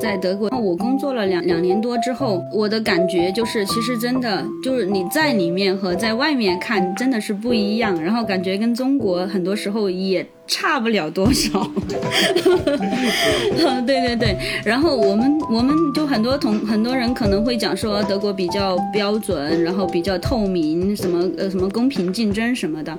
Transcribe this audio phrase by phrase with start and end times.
[0.00, 11.70] 在德国，我工作了两两年多之后，我的感觉就是，其实真的就是你在里面和在外面看真的是不一样，然后感觉跟中国很多时候也差不了多少。
[13.86, 22.96] 对对对，然后我们我们就很多同很多人可能会讲说德国比较标准，然后比较透明，什么呃什么公平竞争什么的。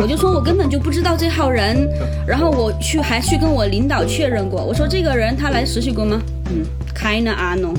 [0.00, 1.86] 我就说，我根本就不知道这号人，
[2.26, 6.20] 然后我去还去跟我领导确认过，我说这个人他来实习过吗？
[6.46, 6.64] 嗯，
[6.94, 7.74] 开呢阿农，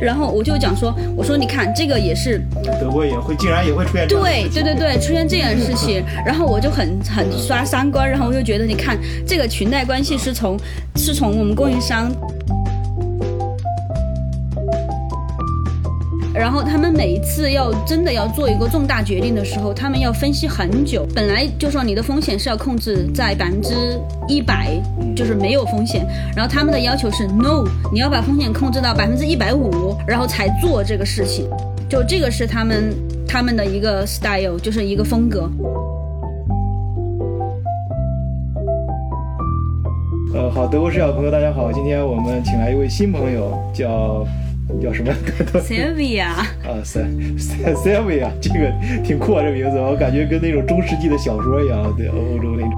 [0.00, 2.40] 然后我就讲说，我说你看这个也是
[2.80, 10.58] 德国也会，竟然也会出现对对对对出现这样的事情，然后我就很很刷三观，然后我就觉得你看这个裙带关系是从
[10.96, 12.10] 是从我们供应商。
[16.32, 21.06] 然后他们每一次要真的要做一个重大决定的时候，他们要分析很久。
[21.14, 23.98] 本来就说你的风险是要控制在百分之
[24.28, 24.80] 一百，
[25.16, 26.06] 就是没有风险。
[26.36, 31.50] 然后他们的要求是 no，你要把风险控制到百分之一百五，然后才做这个事情。
[31.88, 32.94] 就这个是他们
[33.26, 35.50] 他们的一个 style，就是一个风格。
[40.32, 44.24] 呃，好，德国视角朋友，大家好，今天我们请来一位新朋友，叫。
[44.78, 45.12] 叫什么？
[45.60, 46.46] Sylvia 啊
[46.84, 48.70] ，Sylvia，这个
[49.02, 52.72] 挺酷啊，这名字，我感觉跟那种中世纪的小说一样，对，欧洲那种。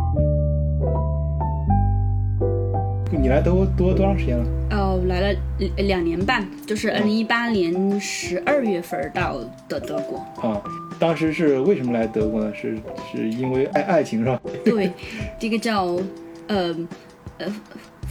[3.20, 4.44] 你来德国多多长时间了？
[4.70, 5.38] 哦，来了
[5.76, 9.36] 两年半，就是二零一八年十二月份到
[9.68, 10.18] 的德国。
[10.40, 10.60] 啊，
[10.98, 12.52] 当时是为什么来德国呢？
[12.54, 12.76] 是
[13.12, 14.40] 是因为爱爱情是吧？
[14.64, 14.90] 对，
[15.38, 15.96] 这个叫
[16.48, 16.74] 呃
[17.38, 17.46] 呃。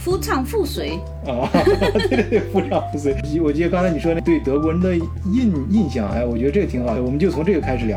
[0.02, 1.48] 夫唱妇随 啊，
[2.10, 3.14] 对对对，夫唱妇随。
[3.40, 7.96] 我记得刚才你说那对德国人的印印象，哎，我觉得这个挺好的，我们就从这个开始聊。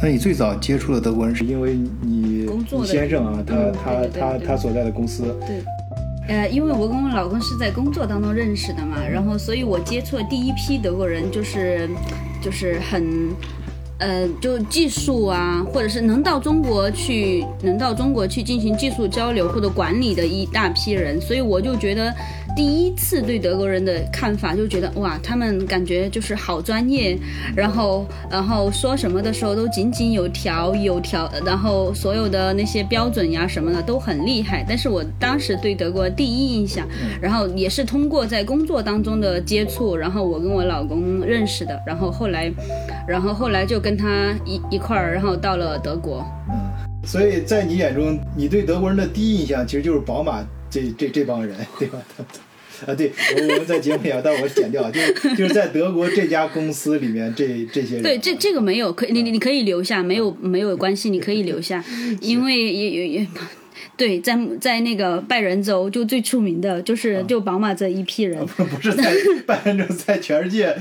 [0.00, 2.48] 那你最早接触的德国人是因为你
[2.86, 5.24] 先生啊，他他他他所在的公司。
[5.46, 5.60] 对，
[6.34, 11.86] 呃，因为我跟我老公是在工作当中认识的嘛，然后所以我接触的第一批德国人就是
[12.42, 13.28] 就是很。
[13.98, 22.14] 呃，就技术啊，或者是能到中国去，能到中国去进行技术交流或者管理的一大批人，所以我就觉得。
[22.58, 27.16] 第一次对德国人的看法，就觉得哇，他们感觉就是好专业，
[27.54, 34.66] 然后然后说什么的时候都井井有条，有条，然后所有的那些标准呀什么的都很厉害。
[34.68, 36.84] 但是我当时对德国第一印象，
[37.22, 42.52] 然后也是通过在工作当中的接触，然后我跟我老公认识的，然后后来，
[43.06, 46.26] 然后后来就跟他一一块儿，然后到了德国。
[46.50, 51.98] 嗯，所以在你眼中，你对德国人的第一印象其实就是宝马这这这帮人，对吧？
[52.86, 61.84] 啊，对，我我们在节目里，但我剪掉，就是就是在德国这家公司里面，这这些人，对，这这个没有，可以，你你你可以留下，没有没有关系，你可以留下，
[62.20, 63.26] 因为也也也。
[63.96, 69.14] 对，在在那个拜仁州就最出名的就是就宝马这一批人， 不是在
[69.46, 70.76] 拜仁州，在全世界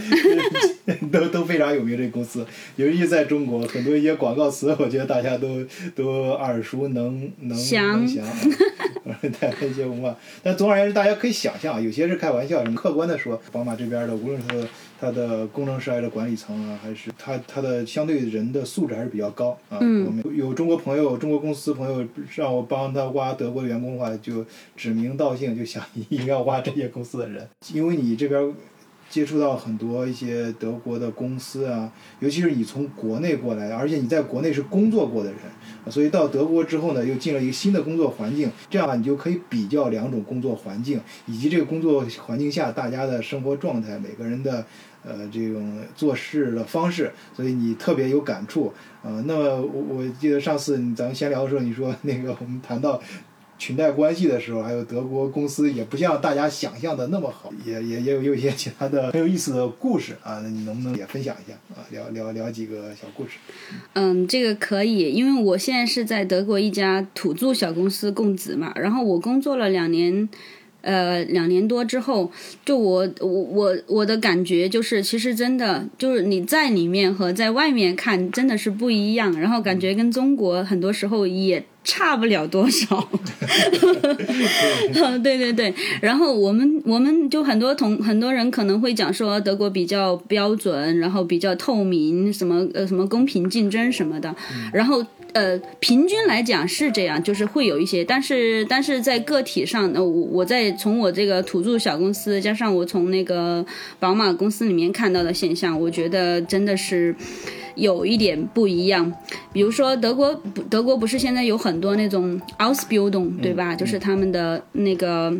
[1.11, 1.97] 都都非常有名。
[1.97, 5.65] 这公司，尤其在中国，很多一些广告词，我觉得大家都
[5.95, 8.25] 都耳熟能能能详。
[9.39, 14.67] 带来一些文化，但总而言之，大家可以想象，有些是开玩笑，什么客观的说，宝马这边的，无论是
[14.99, 19.77] 它的工程师还是管理层啊，还是它它的相对人的素质还是比较高啊。
[19.81, 20.05] 嗯。
[20.05, 28.53] 我们有中国朋友、中国公司朋友让我帮他挖德国员工的话，就指名道姓就想一定要挖这些公司的人，因为你这边。
[29.09, 35.39] 接触到很多一些德国的公司啊，尤其是你从国内过来，而且你在国内是工作过的人，
[35.89, 44.65] 所以到德国之后呢，又进了一个新的工作环境，这样你就可以比较两种工作环境，以及这个工作环境下大家的生活状态，每个人的
[45.03, 48.73] 呃这种做事的方式，所以你特别有感触。
[49.03, 53.01] 呃，那么我我记得上次咱们闲聊的时候，你说那个我们谈到。
[53.59, 61.81] 裙带关系的时候，还有德国公司也不像大家想象的那么好，也也也有有一些其他的很有意思的故事啊，那你能不能也分享一下啊？
[61.89, 63.31] 聊聊聊几个小故事。
[63.93, 70.29] 嗯，这个可以，因为我现在是在德国一家土著小公司供职嘛，然后我工作了两年，
[70.81, 72.31] 呃，两年多之后，
[72.63, 81.65] 就我我我我的感觉就是，其实真的就是你在里面和在外面看真的是不一样，然后感觉跟中国很多时候也。
[81.89, 83.07] 差不了多少，
[85.23, 94.35] 对对对，然后我们我们就很多同很多人可能会讲说德国比较标准，然后比较透明，什么呃什么公平竞争什么的，
[94.73, 95.01] 然后
[95.31, 103.65] 呃平均来讲是这样，就是会有一些，但是但是在个体上，呃我我在从我这个土著小公司加上我从那个
[103.97, 107.15] 宝马公司里面看到的现象，我觉得真的是。
[107.77, 109.11] 有一点不一样。
[109.53, 110.35] 比如说德国，
[110.69, 113.73] 德国不是现在有很多那种 Ausbildung，对吧？
[113.73, 115.33] 就是他们的那个。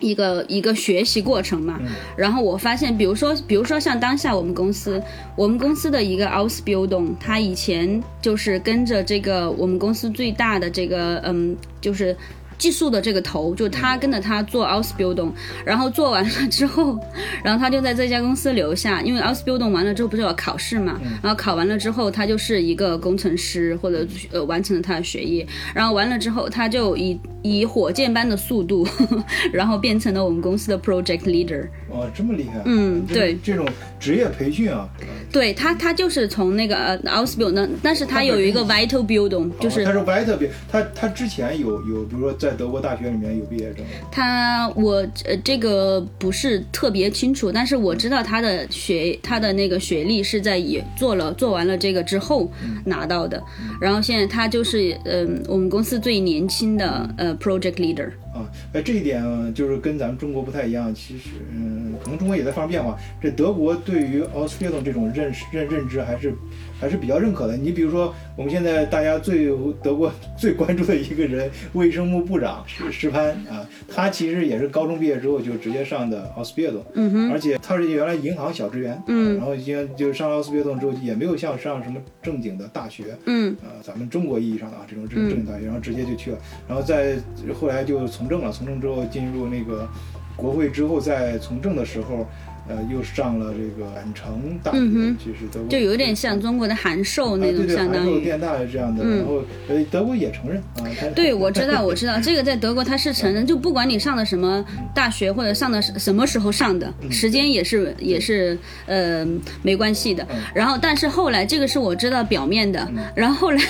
[0.00, 1.80] 一个一个学习过程嘛，
[2.16, 5.00] 然后我发现，比如说，比如说像当下我们公司，
[5.36, 12.14] 我们公司的一个 Ausbildung，他以前就是跟着这个我们公司最大的这个，嗯，就是。
[12.58, 15.32] 技术的这个头，就他跟着他做 Ausbildung，
[15.64, 16.98] 然后做完了之后，
[17.44, 28.86] 然后他就在这家公司留下，因为 Ausbildung 完了之后不是要考试嘛，然后考完了之后，他就是一个工程师或者呃完成了他的学业，然后完了之后，他就以以火箭般的速度，
[29.52, 31.68] 然后变成了我们公司的 Project Leader。
[31.94, 32.60] 哇，这么厉害！
[32.64, 33.64] 嗯，对，这种
[34.00, 34.88] 职业培训啊，
[35.30, 40.36] 对他，他就是从那个呃 Ausbildung，但是他有一个 Vital building，就是他是 Vital
[40.70, 43.84] 他他之前有有，比如说在德国大学里面有毕业证。
[44.10, 52.50] 他我呃这个不是特别清楚，但是我知道他的学他的那个学历是在也做了做完了这个之后
[52.84, 53.40] 拿到的，
[53.80, 58.10] 然后现在他就是嗯我们公司最年轻的呃 Project Leader。
[58.34, 60.92] 啊，哎，这一点就是跟咱们中国不太一样。
[60.94, 62.98] 其实，嗯，可能中国也在发生变化。
[63.22, 66.34] 这德国对于 Ausbildung 这种认识认认知还是。
[66.80, 67.56] 还是比较认可的。
[67.56, 69.46] 你比如说，我们现在大家最
[69.82, 86.38] 德国最关注的一个人，卫生部部长 石石潘啊，他其实也是高中毕业之后就直接上的奥斯别顿，嗯哼，而且他是原来银行小职员，嗯，然后经就上奥斯别顿之后也没有像上什么正经的大学，嗯，呃，咱们中国意义上的啊这种正正经大学，然后直接就去了，
[86.68, 87.16] 然后在
[87.58, 89.88] 后来就从政了，从政之后进入那个
[90.36, 92.26] 国会之后在从政的时候。
[92.66, 94.78] 呃，又上了这个远城大学，
[95.18, 99.04] 就是德国，就有点像中国的函授那种，相当于电大这样的。
[99.04, 100.88] 然后，呃，德国也承认啊。
[101.14, 104.64] 对，我知道，我知道，这个在德国他是承认，就不管你上的什么
[104.94, 109.26] 大学或者上的什么时候上的，时间也是也是呃
[109.62, 110.26] 没关系的。
[110.54, 113.62] 然后，但是后来这个是我知道表面的，然后后来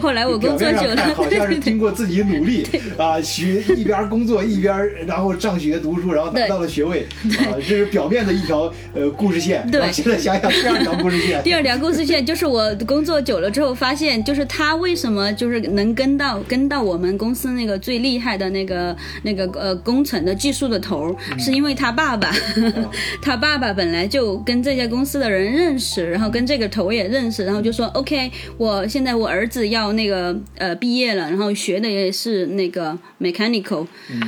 [0.00, 2.66] 后来我工作久了，好像是经过自己努力
[2.96, 4.74] 啊，学一边工作一边
[5.06, 7.06] 然后上学读书，然后拿到了学位
[7.40, 7.97] 啊，这是表。
[7.98, 11.42] 表面的一条呃故事线，对，现在想想第二条故事线。
[11.42, 22.32] 第二条故事线就是我工作久了之后发现，就是他为什么就是能跟到跟到我们公司那个最厉害的那个那个呃工程的技术的头，是因为他爸爸，
[23.20, 33.84] 他爸爸本来就跟这家公司的人认识，然后跟这个头也认识，然后就说 OK，我现在我儿子要那个呃毕业了，然后学的也是那个 mechanical，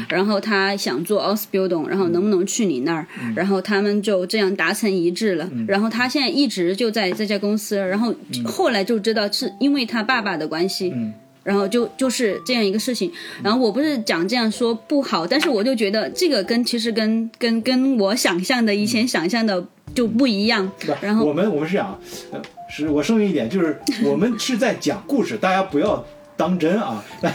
[0.08, 3.06] 然后他想做 Ausbildung，然后能不能去你那儿，
[3.37, 3.60] 然后。
[3.61, 8.15] 他们就这样达成一致了，然后他现在一直就在这家公司，然后
[8.45, 10.93] 后来就知道是因为他爸爸的关系，
[11.43, 13.11] 然后就就是这样一个事情。
[13.43, 19.65] 然后我不是讲这样说不好，但是我就觉得这个跟其实跟跟跟我想象的以前想象的
[19.95, 20.71] 就不一样。
[21.01, 21.99] 然后我们我们是讲，
[22.69, 26.05] 是我声明一点，就是我们是在讲故事，大家不要。
[26.40, 27.28] 当真啊，大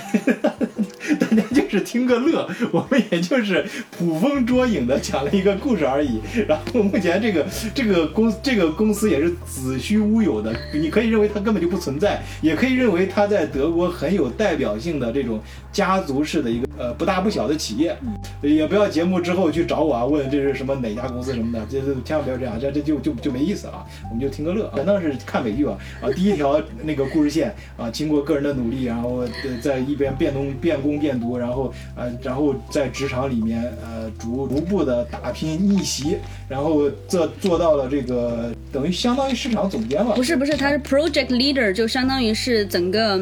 [1.28, 3.64] 家就是听个乐，我们也就是
[4.00, 6.20] 捕风捉影的讲了一个故事而已。
[6.48, 15.40] 然后目前这个这个公这个公司也是子虚乌有的，你可以认为它根本就不存在，也可以认为它在德国很有代表性的这种
[15.76, 17.96] 家族式的一个呃不大不小的企业。
[18.42, 23.86] 也不要节目之后去找我啊，问这是什么哪家公司什么的，这这千万不要这样，这这就就就没意思了。
[24.10, 28.96] 我们就听个乐，反正是看美剧啊啊，第一条那个故事线啊，经过个人的努力啊。
[28.96, 29.26] 然后
[29.62, 36.18] 在一边变 东变工变读，然后呃，然后在职场里面呃逐逐步的打拼逆袭，
[36.48, 40.16] 然后做做到了这个等于相当于市场总监了。
[40.16, 43.18] 不是不是，他是 project leader，就相当于是整个，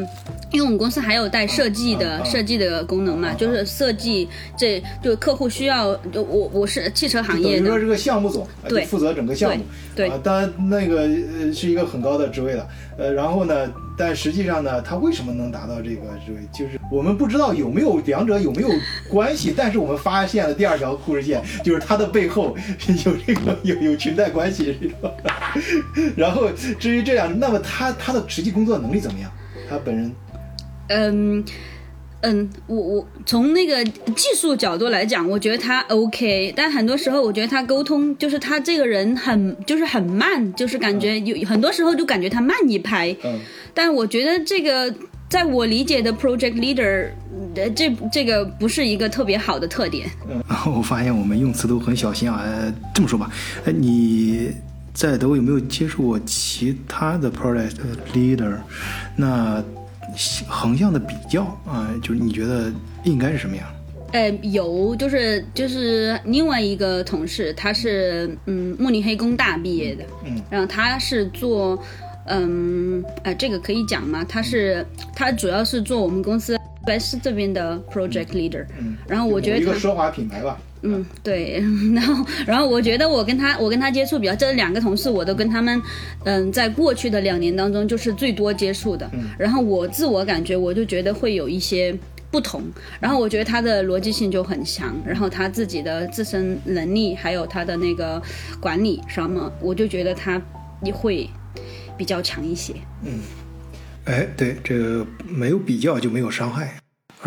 [0.52, 9.64] 因为我们公司还有带设计的设计的功能嘛，就是设计这就客户需要，就我我是汽车行业的，说是个项目总，对，负责整个项目，
[9.96, 11.00] 对，当然那个
[11.40, 13.72] 呃是一个很高的职位了，呃，然后呢。
[13.96, 16.40] 但实际上呢，他为什么能达到这个职位？
[16.52, 18.68] 就是我们不知道有没有两者有没有
[19.08, 22.56] 关系，但是我们发现了第二条故事线，就是他的背后
[23.04, 24.76] 有这个有有裙带关系。
[26.16, 29.30] 然后至于这样，那么他他的实际工作能力怎么样？
[29.70, 30.12] 他本人，
[30.88, 31.44] 嗯。
[32.24, 43.14] 嗯，我我从那个技术角度来讲，我觉得他 OK，但很多时候我觉得他沟通就是他这个人很就是很慢，就是感觉有很多时候就感觉他慢一拍。
[43.24, 43.38] 嗯，
[43.74, 44.92] 但我觉得这个
[45.28, 47.08] 在我理解的 project leader，
[47.74, 50.08] 这这个不是一个特别好的特点。
[50.26, 50.42] 嗯，
[50.74, 52.42] 我发现我们用词都很小心啊。
[52.94, 53.30] 这么说吧，
[53.66, 54.50] 哎，你
[54.94, 57.74] 在德国有没有接触过其他的 project
[58.14, 58.56] leader？
[59.16, 59.62] 那
[60.48, 62.72] 横向的比较啊，就是你觉得
[63.04, 63.66] 应该是什么样？
[64.12, 71.76] 呃，有，就是就是另外一个同事，他是嗯慕尼黑工大毕业的，嗯，然后他是做
[72.26, 74.24] 嗯，哎，这个可以讲吗？
[74.28, 76.56] 他是他主要是做我们公司
[76.86, 80.56] 来是这边的 project leader，嗯，然后我觉得一个奢华品牌吧。
[80.84, 81.64] 嗯，对，
[81.94, 85.80] 然后然后我觉得我跟他我跟他接触比较，这两个同事我都跟他们，
[86.24, 89.08] 嗯，在过去的两年当中就是最多接触的。
[89.14, 91.96] 嗯，然后我自我感觉我就觉得会有一些
[92.30, 92.62] 不同，
[93.00, 98.20] 然后我觉得他的逻辑性就很强，然后他自己的自身能力还有他的那个
[98.60, 100.40] 管理什么，我就觉得他
[100.82, 101.28] 也会
[101.96, 102.74] 比较强一些。
[103.04, 103.20] 嗯，
[104.04, 106.74] 哎，对，这个没有比较就没有伤害。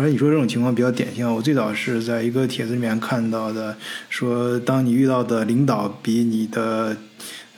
[0.00, 3.76] 而你说这种情况比较典型，我最早是在一个帖子里面看到的，
[4.08, 6.96] 说当你遇到的领导比你的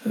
[0.05, 0.11] 呃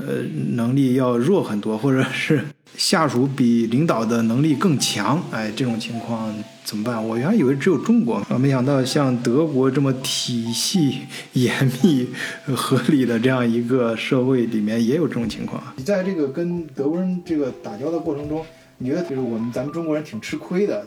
[0.54, 2.46] 能力要弱很多，或者是
[2.78, 6.32] 下属比领导的能力更强，哎，这种情况
[6.64, 7.04] 怎么办？
[7.04, 11.00] 我原来以为只有中国，啊，没想到像德国这么体系
[11.34, 12.10] 严密、
[12.56, 15.60] 合理的这样一个社会里面也有这种情况。
[15.78, 18.46] 你在这个跟德国人这个打交道过程中。
[18.82, 20.86] 你觉得就是我们咱们中国人挺吃亏的，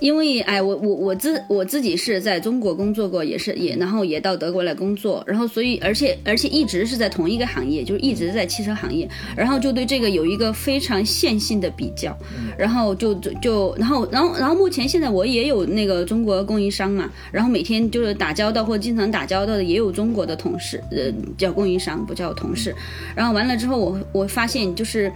[0.00, 12.12] 因为哎，我我我自我自己是在中国工作过，也是也，然后也到德国来工作，然后所以而且而且一直是在同一个行业，就是一直在汽车行业，然后就对这个有一个非常线性的比较，
[12.58, 22.74] 然后就就就然后然后然后目前现在我也有那个中国供应商嘛，然后每天就是打交道或经常打交道的也有中国的同事，呃，叫供应商不叫同事，
[23.14, 25.12] 然后完了之后我我发现就是。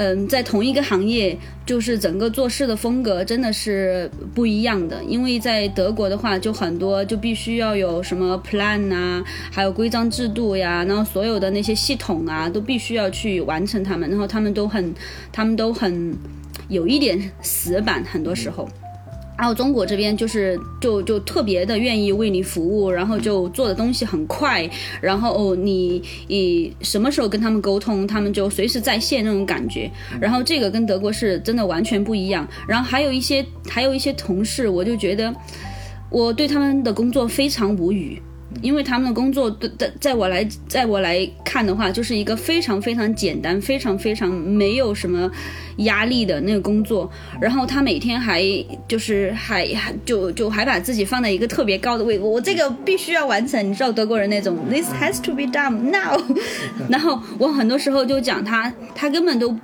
[0.00, 1.36] 嗯，在同一个行业，
[1.66, 5.02] 就是整个做事的风格真的是不一样的。
[5.02, 14.94] 因为在德国的话，就很多就必须要有什么 plan 啊，还有规章制度呀，然后所有的那些系统啊，都必须要去完成他们，然后他们都很，
[15.32, 16.16] 他们都很
[16.68, 18.68] 有一点死板，很多时候。
[19.38, 24.68] 然后中国这边就是就就特别的愿意为你服务，然后就做的东西很快，
[25.00, 29.88] 然后你你什么时候跟他们沟通，他们就随时在线那种感觉。
[30.20, 32.46] 然后这个跟德国是真的完全不一样。
[32.66, 35.32] 然后还有一些还有一些同事，我就觉得
[36.10, 38.20] 我对他们的工作非常无语。
[38.62, 45.30] 因为他们的工作，在在我来在我来看的话，就是一个非常非常简单、非常非常没有什么
[45.78, 47.10] 压力的那个工作。
[47.40, 48.42] 然后他每天还
[48.86, 53.68] 就是还还就就还把自己放在一个特别高的位，我这个必须要完成。
[53.68, 56.20] 你知道德国人那种，this has to be done now。
[56.88, 59.54] 然后我很多时候就讲他，他根本都。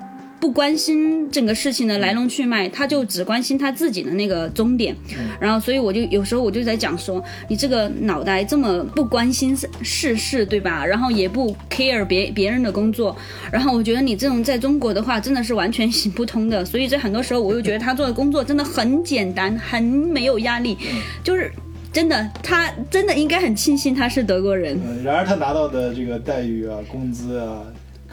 [0.45, 4.95] 不关心整个事情的来龙去脉，他就只关心他自己的那个终点。
[5.41, 10.85] 然后，所以我就有时候我就在讲说，你这个脑袋这么不关心世事，对吧？
[10.85, 13.17] 然后也不 care 别别人的工作。
[13.51, 16.63] 然后我觉得你这种在中国的话，真的是完全行不通的。
[16.63, 20.77] 所以在很多时候，我又觉得他做的工作真的很简单，很没有压力。
[21.23, 21.51] 就是
[21.91, 24.79] 真的，他真的应该很庆幸他是德国人。
[25.03, 27.63] 然而他拿到的这个待遇啊，工资啊。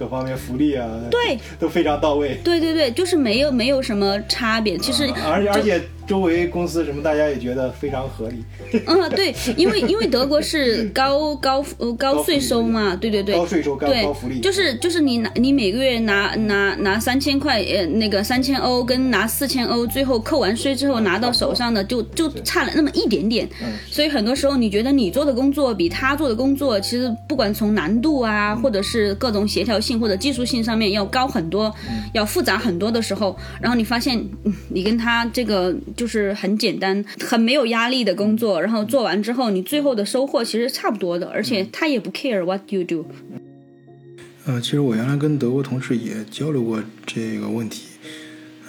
[0.02, 2.40] 各方面福利啊，对，都非常到位。
[2.44, 4.76] 对对对，就是没有没有什么差别。
[4.80, 5.82] 其实，而且而且。
[6.08, 8.44] 周围公司什么，大家也觉得非常合理。
[8.86, 23.48] 嗯，对，因为因为德国是 高高呃高税收嘛，对对对，高税收高高福利，就是就是你拿你每个月拿拿拿三千块呃那个三千欧跟拿四千欧，最后扣完税之后拿到手上的就就差了那么一点点。
[23.90, 31.74] 所以很多时候你觉得你做的工作比他做的工作，其实不管从难度啊，或者是各种协调性或者技术性上面要高很多，
[32.14, 34.22] 要复杂很多的时候，然后你发现
[34.68, 35.74] 你跟他这个。
[35.96, 43.06] 就是很简单、很没有压力的工作，然后做完之后，你最后的收获其实差不多的，而且他也不 care what you do。
[44.46, 47.88] 呃，其实我原来跟德国同事也交流过这个问题。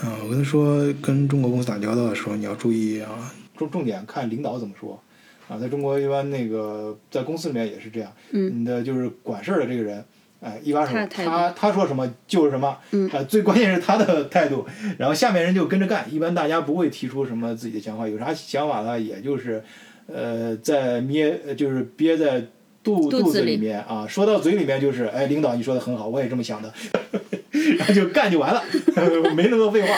[0.04, 5.02] 嗯，我跟他说，跟中国公司打交道的时候，你要注意啊，重重点看领导怎么说。
[5.48, 8.12] 啊，在中国一般那个在公司里面也是这样。
[8.32, 8.60] 嗯。
[8.60, 10.04] 你的就是管事儿的这个人。
[10.42, 12.76] 哎，一把手，他他说什么就是什么，
[13.12, 14.66] 啊，最关键是他的态度，
[14.98, 16.04] 然后下面人就跟着干。
[16.12, 18.98] 一般大家不会提出什么自己的想法，有啥想法呢？
[18.98, 19.62] 也就是，
[20.06, 22.44] 呃，在憋，就是憋在
[22.82, 26.72] 肚肚子里面啊，说到嘴里面就是，哎，领导你说的很好，我也这么想的。
[27.78, 28.62] 然后就干就完了，
[29.36, 29.88] 没那么多废话。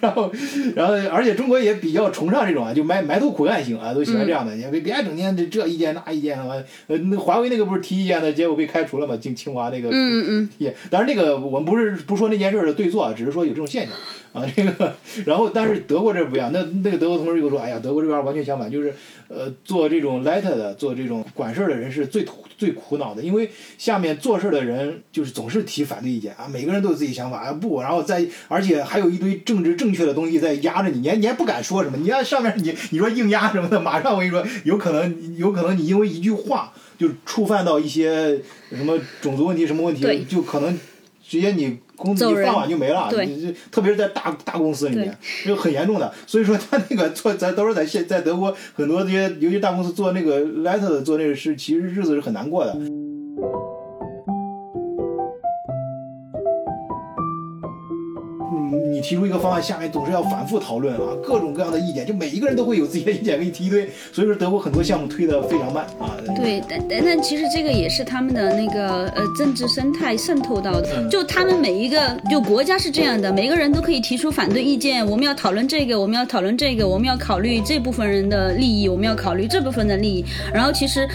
[0.00, 0.32] 然后，
[0.74, 4.54] 然后，然后，而且中国也比较崇尚这种啊，就埋埋头苦干型啊，都喜欢这样的。
[4.56, 6.56] 你别别整天这这意见那意见，啊
[6.86, 9.16] 呃，那华为那个不是提意见的，结果被开除了嘛？
[9.16, 9.88] 清清华那个。
[9.90, 10.48] 嗯嗯。
[10.58, 13.94] 也，当然那个我们不是不说那件事的对错啊，只是说有这种现象
[14.32, 14.46] 啊。
[14.56, 14.94] 这个，
[15.26, 18.94] 然后但是德国这不一样，那那个德国同事又说，哎呀，德国这边完全相反，就是
[19.28, 22.24] 呃，做这种 let 的，做这种管事儿的人是最
[22.56, 40.78] 最苦恼的，因为下面做事的人就是总是提反对意见啊，每个人都有自己想法啊，不，然后再而且还有一堆政治正确的东西在压着你，你还你还不敢说什么，你看上面你你说硬压什么的，马上我跟你说，有可能有可能你因为一句话就触犯到一些什么种族问题什么问题，就可能
[41.26, 46.12] 直接你工资一放完就没了，对，特别是在大大公司里面，就很严重的。
[46.26, 52.74] 所以说他那个做咱都是在现在德国很多这些，尤其大公司做那个 letter 做那个事，其实日子是很难过的。
[58.98, 66.16] 提出一个方案，下面总是要反复讨论啊，各种各样的意见，就每一个人都会有自己的意见给你提一堆， 所以说德国很多项目推的非常慢啊。
[66.34, 81.06] 对，但但但其实这个也是他们的那个呃政治生态渗透到的，就他们每一个就国家是这样的，每个人都可以提出反对意见，我们要讨论这个，我们要讨论这个，我们要考虑这部分人的利益，我们要考虑这部分的利益，然后其实。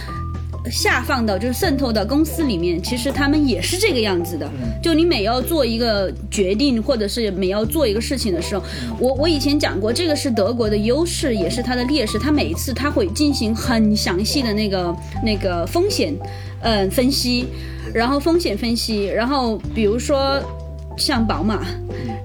[0.72, 4.50] 下放到就是渗透到公司里面，其实他们也是这个样子的。
[4.82, 8.64] 就你每要做一个决定，或者是每要做一个事情的时候，
[9.00, 12.18] 我我以前讲过，这个是德国的优势，也是它的劣势。
[12.18, 16.14] 它每一次它会进行很详细的那个那个风险，
[16.62, 17.48] 嗯，分析，
[17.94, 20.42] 然后风险分析，然后比如说
[20.98, 21.62] 像宝马。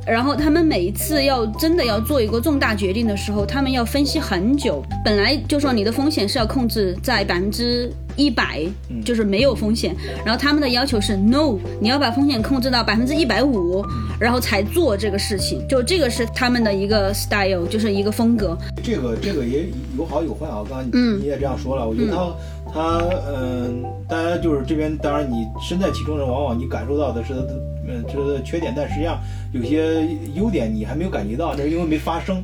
[0.06, 4.82] 然后他们每一次要真的要做一个重大决定的时候，他们要分析很久。
[5.04, 8.62] 本来就说你的风险是要控制在百分之一百，
[9.04, 9.94] 就是没有风险。
[10.24, 13.84] 然后他们的要求是 no，你要把风险控制到百分之一百五，
[14.18, 15.62] 然后才做这个事情。
[15.68, 18.56] 就这个是他们的一个 style，就是一个风格。
[18.82, 20.64] 这个这个也有好有坏啊。
[20.68, 22.34] 刚刚你也这样说了，我觉得他
[22.72, 27.54] 他嗯，大家就是这边，当然你身在其中的人，往往你感受到的是他的。
[27.90, 29.18] 嗯，这个缺点，但实际上
[29.52, 32.40] 有些优点你还没有感觉到，那是因为没发生。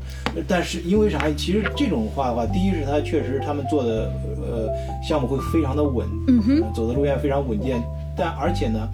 [0.49, 1.25] 但是因为啥？
[1.37, 4.11] 其实这种话的话，第一是他确实他们做的
[4.43, 4.69] 呃
[5.07, 7.81] 项目会非常的稳，嗯哼，走的路线非常稳健。
[8.17, 8.89] 但而且呢，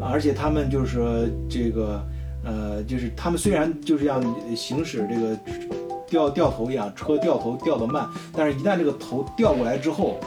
[0.00, 2.04] 而且他们就是说这个
[2.44, 4.22] 呃，就是他们虽然就是像
[4.54, 5.38] 行驶这个
[6.08, 10.20] 掉掉头一样，车掉头掉的慢，但是一旦这个头掉过来之后。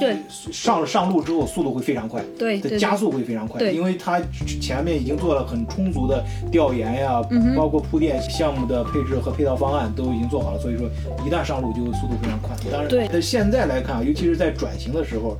[0.00, 4.20] 对，上上路之后速度会非常快，对，加速会非常快，对因为它
[4.60, 7.22] 前面已经做了很充足的调研呀，
[7.56, 10.88] 包括铺垫项目的配置和配套方案都已经做好了，所以说
[11.26, 12.56] 一旦上路就速度非常快。
[12.70, 15.36] 当然，对，但现在来看，尤其是在转型的时候。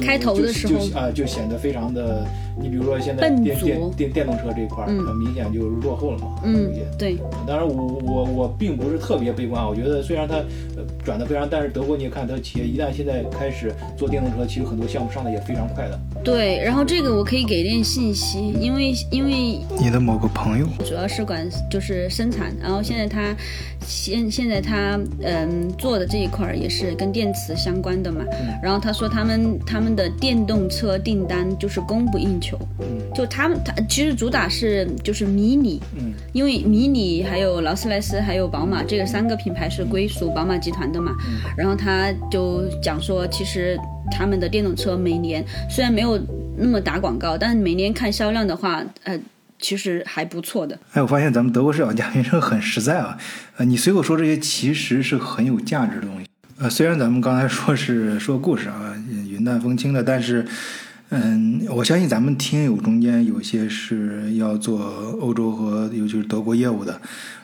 [0.00, 2.26] 开头的时候啊，就显得非常的，
[2.60, 6.40] 你比如说现在电电电电动车这一块儿，很明显就落后了嘛。
[6.44, 7.16] 嗯，对。
[7.46, 9.68] 当然，我我我并不是特别悲观啊。
[9.68, 10.42] 我觉得虽然它
[11.04, 15.98] 转的非常，但是德国你也看，它企业一旦现在开始做电动车，其实很多项目上的也非常快的。
[16.24, 23.34] 对，然后这个我可以给点信息，因为因为你的某个朋友主要是管就是生产，然后现在他
[23.86, 28.22] 现现在他嗯做的这一块儿也是跟电池相关的嘛。
[28.62, 29.86] 然后他说他们他们。
[29.96, 41.16] 的电动车订单就是供不应求，嗯，就他们他其实主打是就是迷你，嗯，因为迷你还有劳斯莱斯还有宝马这个三个品牌是归属宝马集团的嘛，
[41.56, 43.78] 然后他就讲说，其实
[44.10, 46.20] 他们的电动车每年虽然没有
[46.54, 49.18] 那么打广告，但每年看销量的话，呃，
[49.58, 50.78] 其实还不错的。
[50.92, 53.16] 哎，我发现咱们德国视角嘉宾是很实在啊，
[53.56, 56.26] 呃，你随口说这些其实是很有价值的东西。
[56.58, 58.94] 呃，虽然咱们刚才说是说故事啊，
[59.28, 60.46] 云淡风轻的，但是，
[61.10, 64.78] 嗯，我相信咱们听友中间有些是要做
[65.20, 67.00] 欧洲和尤其是德国业务的。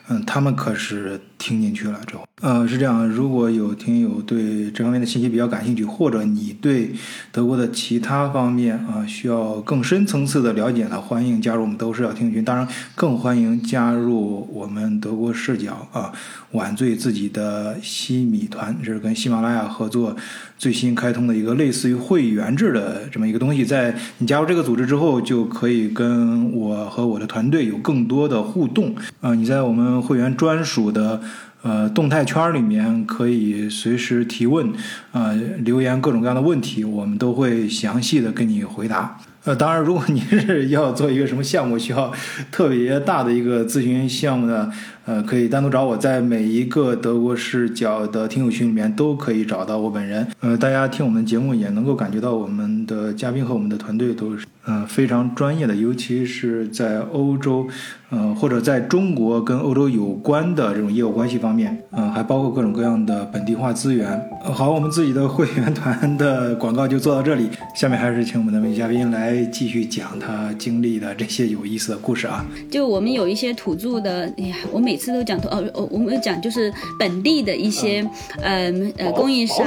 [0.09, 3.07] 嗯，他们可是听进去了之后，呃，是这样。
[3.07, 6.91] 如果有听友对这方面的信息比较感兴趣，或者你对
[7.31, 12.43] 德国的其他方面啊需要更深层次的了解呢，欢迎加入我们德国视角听群。
[12.43, 16.11] 当然，更欢迎加入我们德国视角啊
[16.51, 20.15] 晚醉自己的西米团，这是跟喜马拉雅合作
[20.57, 23.63] 最新开通的一个类似于会员制的这么一个东西。
[23.63, 29.33] 在你加入这个组织之后，就可以跟我和我的团队有更多的互动啊。
[29.33, 31.21] 你在我们会员专属的
[31.61, 34.71] 呃动态圈里面可以随时提问，
[35.11, 39.19] 呃留言各种各样的问题，我们都会详细的跟你回答。
[39.45, 42.09] 呃，当然，如果您是要做一个什么项目，需要
[42.49, 44.71] 特别大的一个咨询项目的。
[45.05, 50.25] 呃，可以单独找我，在每一个德国视角的听友群里面都可以找到我本人。
[50.39, 57.67] 呃，大家听我们节目也能够感觉到我们的嘉宾和我们的团队都是呃 非常专业的，尤其是在欧洲，
[58.09, 64.21] 呃或者在中国跟欧洲有关的这种业务关系方面，呃，还包括各种各样的本地化资源。
[64.41, 72.45] 好，我们自己的会员团的广告就做到这里，下面还是请我们的位嘉宾来继续讲他经历的这些有意思的故事啊。
[72.71, 78.07] 就我们有一些土著的，哎呀，我每每次都讲哦哦，我们讲就是本地的一些
[78.39, 79.65] 呃呃供应商，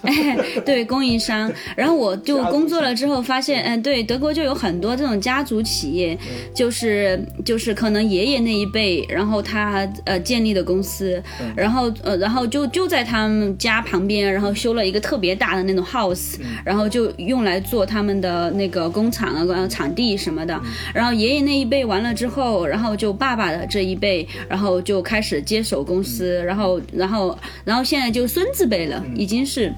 [0.00, 1.52] 哎， 对供应商。
[1.76, 6.16] 然后我就工作了之后发现，嗯，对，德国就有很多这种家族企业，
[6.54, 11.22] 就是就是可能爷爷那一辈，然后他呃建立的公司，
[11.54, 20.58] 然后呃然后就就在他们家旁边，然后修了一个特别大的那种 house，然后就用来做他们的那个工厂啊、场地什么的。
[20.94, 29.72] 然后爷爷那一辈完了之后，然后就爸爸的这一辈，然后就开始接手公司，然后然后然后现在就孙子辈了，已经是。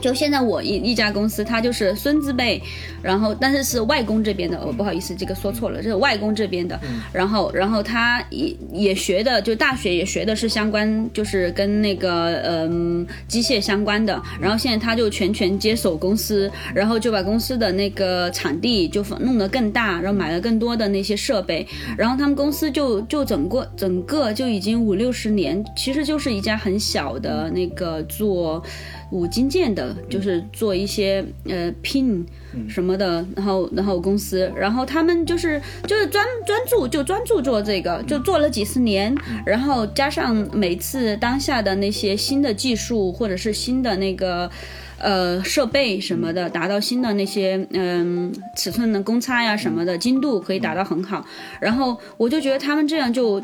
[0.00, 2.62] 就现在我一一家公司，他就是孙子辈，
[3.02, 6.78] 然后但是是外公这边的，哦不好意思，这个说错了，这是外公这边的。
[7.12, 14.22] 然后然后他也也学的，就大学也学的是相关，就是跟那个嗯机械相关的。
[14.40, 21.66] 然后现在他就全权接手公司，然后就把公司的那个场地就弄得更大，然后买了更多的那些设备。
[21.96, 28.62] 然后他们公司就就整个整个就已经五六十年，其实就是一家很小的那个做。
[29.10, 32.26] 五金件的，就是做一些呃拼
[32.68, 39.14] 什么的，然后然后公司，然后他们就是就是专专注就专注做这个，就做了几十年，
[39.44, 44.50] 然后加上每次当下的那些新的技术或者是新的那个
[44.98, 51.24] 呃设备什么的，达到新的那些嗯尺寸的公差呀什么的精度可以达到很好，
[51.60, 53.42] 然后我就觉得他们这样就。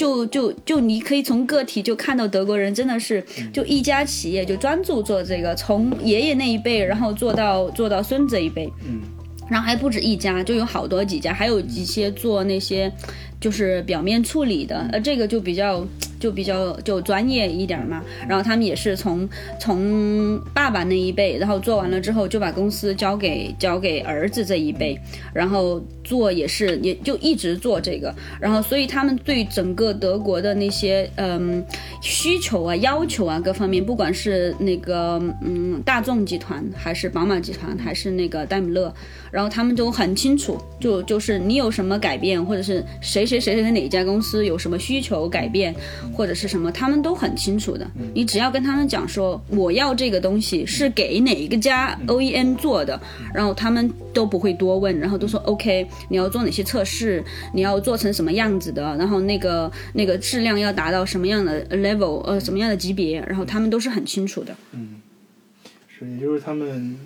[0.00, 9.02] 就就就你可以从个体就看到德国人真的是就一家企业就专注做这个，从爷爷那一辈，然后做到做到孙子一辈，嗯，
[9.50, 12.90] 然后还不止一家，就有好多几家，还有一些做那些
[13.38, 15.86] 就是表面处理的，呃，这个就比较。
[16.20, 19.28] 就比较就专业一点嘛，然后他们也是从
[19.58, 24.96] 从爸爸那一辈，然后做完了之后就把公司交给交给儿子这一辈，
[25.32, 31.64] 然后做也是也就一直做这个，然后所以他们对整个德国的那些嗯
[32.02, 38.92] 需求啊要求啊各方面，不管是那个嗯大众集团还是宝马集团还是那个戴姆勒，
[39.30, 45.74] 然后他们都很清楚，就就是你有什么改变，或者是谁谁谁谁哪家公司有什么需求改变。
[46.12, 47.90] 或者是什么，他们都很清楚的。
[48.14, 53.00] 你只要跟他们讲说，我要这个东西是给哪一个家 OEM 做的，
[53.34, 55.86] 然后他们都不会多问，然后都说 OK。
[56.08, 57.22] 你要做哪些测试？
[57.54, 58.82] 你要做成什么样子的？
[58.96, 63.20] 然后那个那个质量要达到什么样的 level，呃，什么样的级别？
[63.20, 64.54] 然后他们都是很清楚的。
[64.72, 65.00] 嗯，
[65.88, 66.98] 是，也就是他们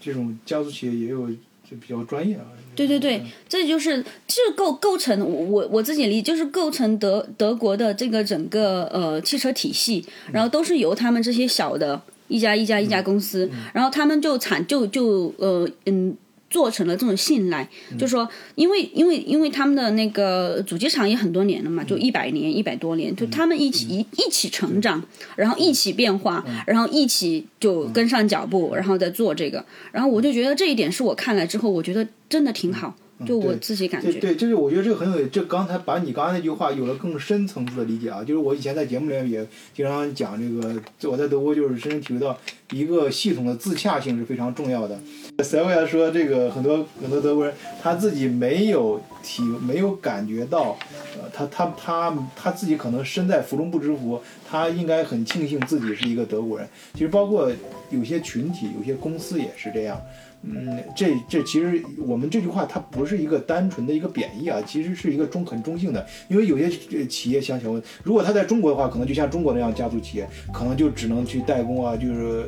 [0.00, 2.44] 这种家族企业也有就比较专业啊。
[2.86, 5.18] 对对对，这就是就构构成
[5.50, 16.16] 我我自己理就是构成德德国的这个整个呃汽车体系，然后都是由他们这些小的一家一家一家公司，然后他们就产就就呃嗯。
[16.50, 25.02] 做成了这种信赖，就是说，因为因为因为他们的那个主机厂也很多年了嘛，就一百年一百多年，就他们一起一一起成长，
[25.36, 32.96] 然后一起变化，然后一起就跟上脚步，然后再做这个，然后我就觉得这一点是我看来之后，我觉得真的挺好。
[33.26, 38.22] 就我自己感觉，对，就是我觉得这个很有，这刚才把你刚才那句话有了更深层次的理解啊。
[38.22, 42.38] 就是我以前在节目里面也经常讲这个，我在德国就是深深体会到
[42.70, 44.98] 一个系统的自洽性是非常重要的。
[45.42, 47.52] 塞维亚说，这个很多很多德国人
[47.82, 50.78] 他自己没有体没有感觉到，
[51.20, 56.68] 呃，他他他他自己可能身在福中不知福，他应该很庆幸自己是一个德国人。
[56.92, 57.50] 其实包括
[57.90, 60.00] 有些群体、有些公司也是这样。
[60.42, 66.06] 嗯，这这其实我们这句话它不是一个单纯的一个贬义啊，其实是一个中很中性的。
[66.28, 66.70] 因为有些
[67.06, 72.46] 企业想请问，如果他在中国的话，可能就像中国那样家族企业，可能就只能去代工啊，就是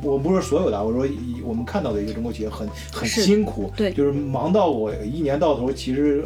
[0.00, 1.06] 不我不是所有的，我说
[1.44, 6.24] 我们看到的一个中国企业很很辛苦，对，就是忙到我一年到头，其实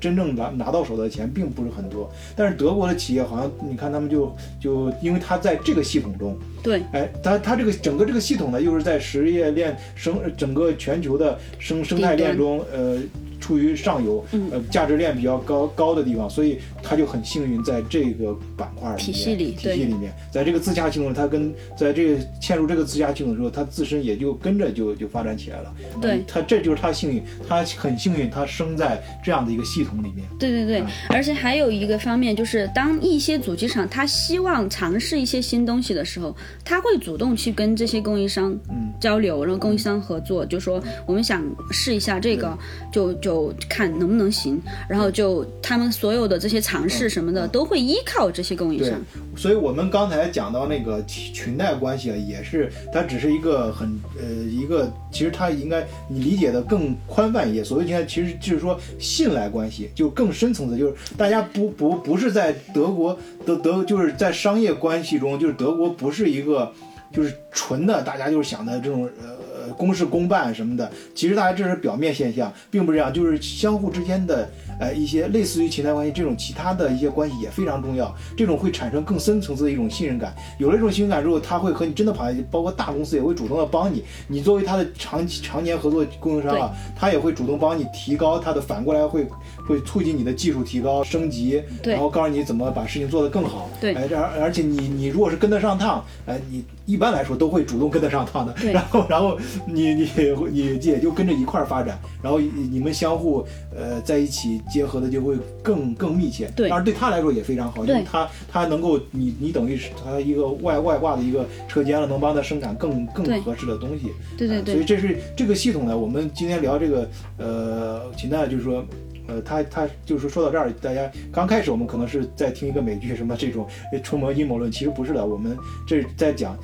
[0.00, 2.10] 真正拿拿到手的钱并不是很多。
[2.36, 6.36] 但是德国的企业好像你看他们就就因为他在这个系统中。
[6.62, 12.98] 对，哎，它它这个整个这个系统呢，又是在实业链生整个全球的生生态链中，呃。
[13.40, 25.74] 处于上游，呃，价值链比较高高的地方，所以他就很幸运，在这个板块体系里，体系里面，在这个自洽系统，他跟在这个嵌入这个自洽系统之后，他自身也就跟着就就发展起来了。
[26.00, 30.26] 对，他这就是他幸运，他很幸运，他生在这样的一个系统里面。
[30.38, 38.56] 对对对，而且还有一个方面就是，当一些主机厂他希望尝试一些新东西的时候，他会主动去跟这些供应商
[39.00, 42.58] 交流，然后供应商合作，就说我们想试一下这个，
[42.92, 43.27] 就就。
[43.28, 48.98] 就看能不能行，然后就他们所有的这些尝试什么的都会依靠这些供应商。
[49.36, 57.62] 所以我们刚才讲到那个裙带关系啊，也是它只是一个很呃一个，其实它应该你理解的更宽泛一些。
[57.62, 66.72] 所谓裙带，其实就是说信赖关系，就更深层次，就是大家不不不是在德国德德就是在商业关系中，就是德国不是一个
[67.12, 69.47] 就是纯的，大家就是想的这种呃。
[69.74, 80.34] 公事公办什么的，其实大家这是表面现象，并不是这样，就是相互之间的，呃，一些类似于情感关系这种其他的一些关系也非常重要，这种会产生更深层次的一种信任感。
[80.58, 84.04] 有了这种信任感之后，他会和你真的跑，包括大公司也会主动的帮你。
[84.26, 89.26] 你作为他的长期常年合作供应商啊，他也会主动帮你提高他的，反过来会
[89.66, 93.68] 会促进你的技术提高升级，然后告诉你怎么把事情做得更好。
[93.80, 98.54] 对，哎，而而且你你如果是跟得上趟，哎，你一般来说都会主动跟得上趟的。
[98.72, 99.38] 然后然后。
[99.66, 100.08] 你你
[100.50, 106.50] 你也就跟着一块儿发展，然后你们相互呃在一起结合的就会更更密切。
[106.54, 114.12] 对，当然对他来说也非常好，因为他他能够你你等于是他一个外外挂的一个车间了，能帮他生产更更合适的东西。
[114.36, 114.74] 对对对。
[114.74, 118.84] 所以这是这个系统呢，我们今天聊这个呃，秦代就是说
[119.26, 123.66] 呃，他他就是说到这儿，大家刚开始我们可能是在听一个美剧什么这种
[124.02, 126.56] 充满阴谋论，其实不是的，我们这在讲。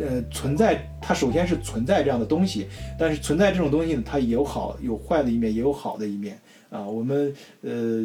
[0.00, 2.66] 呃，存在它首先是存在这样的东西，
[2.98, 6.40] 但是存在这种东西呢，它也有好有坏的一面，也有好的一面
[6.72, 6.88] 啊。
[6.88, 8.04] 我们呃。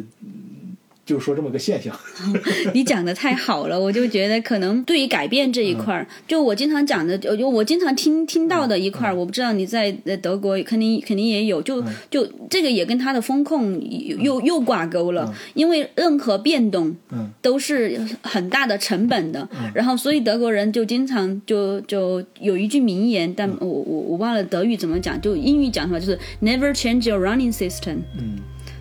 [1.08, 1.98] 就说这么个现象，
[2.74, 13.80] 你讲的太好了，我就觉得可能对于改变这一块儿，就我经常讲的，就我经常听听到的一块儿，我不知道你在德国肯定肯定也有，就就这个也跟他的风控
[14.20, 16.94] 又又挂钩了，因为任何变动
[17.40, 28.00] 都是很大的成本的，然后所以德国人就经常就就有一句名言，但我我我忘了德语怎么讲，就英语讲的话就是 never change your running system。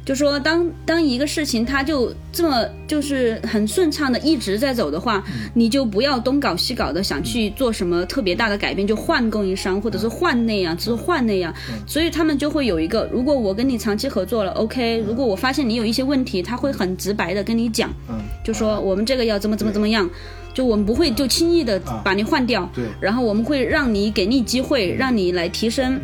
[0.08, 5.22] 就说当当一个事情它就这么就是很顺畅的一直在走的话，
[5.54, 11.54] 你就不要东搞西搞的想去做什么特别大的改变，就换供应商或者是换那样，只是换那样。
[11.86, 17.94] 所以他们就会有一个，如果我跟你长期合作了，OK，如果我发现你有一些问题，他会很直白的跟你讲，
[18.46, 20.10] 就说我们这个要怎么怎么怎么样，
[20.54, 26.00] 就我们不会就轻易的把你换掉，对，然后我们会让你给你机会，让你来提升。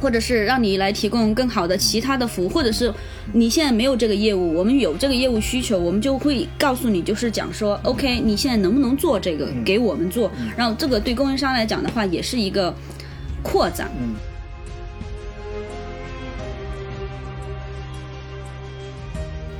[0.00, 2.92] 或者是让你来提供更好的其他的服务，或者是
[3.32, 12.74] 你现在没有这个业务，我们有这个业务需求，我们就会告诉你，就是讲说，OK，你现在能不能做这个，给我们做，然后这个对供应商来讲的话，也是一个
[13.42, 13.90] 扩展。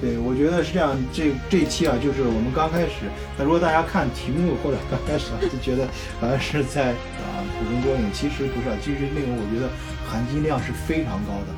[0.05, 0.93] 对，我觉得是这样。
[1.17, 3.09] 这这一期啊，就是我们刚开始。
[3.41, 5.89] 那如果大家看题目或者刚开始啊，就觉得
[6.21, 6.93] 好像是在
[7.25, 8.77] 啊捕风捉影，其实不是啊。
[8.85, 9.65] 其实内容我觉得
[10.05, 11.57] 含金量是非常高的。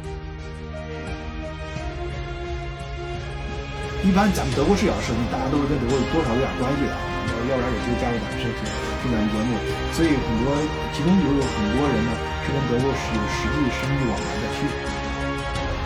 [4.06, 7.02] 一般咱们德国视角设计，大家都是跟德国有多少有点关系的啊，
[7.50, 8.62] 要要不然也就加入咱们设计
[9.02, 9.59] 这档节目。
[9.90, 10.54] 所以很多
[10.94, 12.14] 其中就有很多人呢，
[12.46, 14.95] 是跟德国是有实际生意往来的需求。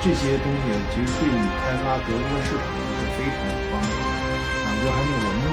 [0.01, 4.09] 这些东西其实对你开发德国市场是非常有帮助的。
[4.65, 5.45] 啊，就还是我们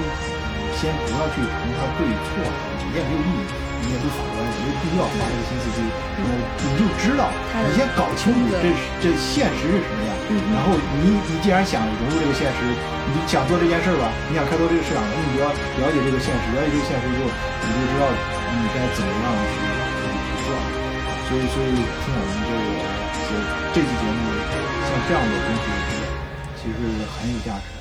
[0.72, 2.40] 先不要去谈它对错，
[2.80, 3.44] 你也没有意义，
[3.84, 6.24] 你也不法官，也没有必要花这个心思去，呃，
[6.64, 7.28] 你就知道，
[7.60, 8.72] 你先搞清楚这
[9.04, 10.16] 这现实是什么样。
[10.56, 10.72] 然后
[11.04, 12.64] 你你既然想融入这个现实，
[13.12, 20.56] 你想做这件事儿吧，你想开拓这个市场，那你就要了解这个现实，了解这个现实之后，你就知道你该怎么样去去做。
[21.28, 22.64] 所以，所以听我们这个
[23.28, 23.36] 节
[23.76, 24.37] 这期节目。
[25.08, 25.62] 像这样的东西，
[26.56, 26.76] 其实
[27.18, 27.78] 很有价值的。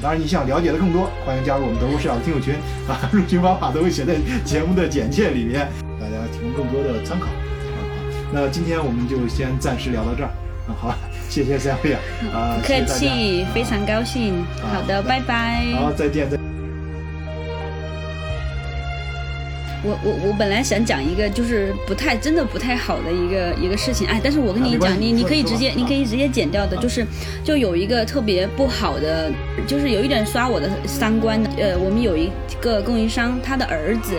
[0.00, 2.54] 当然，你想了解的更多，欢迎加入我们德国市场的听友群
[2.88, 5.68] 啊，入群方法都会写在节目的简介里面，
[6.00, 7.26] 大家提供更多的参考。
[7.26, 7.30] 啊，
[8.32, 10.30] 那今天我们就先暂时聊到这儿。
[10.66, 10.94] 啊，好，
[11.28, 11.92] 谢谢三位
[12.32, 14.42] 啊，不客气，非常高兴。
[14.72, 15.74] 好的，拜拜。
[15.74, 16.51] 好，再见，再。
[19.84, 27.04] 我我我本来想讲一个就是不太真的不太好的一个一个事情，哎，但是我跟你讲，你你可以直接你可以直接剪掉的，就是
[27.44, 29.30] 就有一个特别不好的，
[29.66, 34.14] 就是有一点刷我的三观的，呃，我们有一个供应商，他的儿子。